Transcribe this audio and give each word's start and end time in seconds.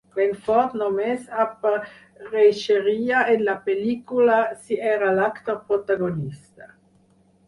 Glenn 0.13 0.31
Ford 0.45 0.71
només 0.81 1.25
apareixeria 1.41 3.19
en 3.33 3.43
la 3.49 3.55
pel·lícula 3.67 4.39
si 4.63 4.79
era 4.95 5.11
l'actor 5.19 5.61
protagonista. 5.69 6.67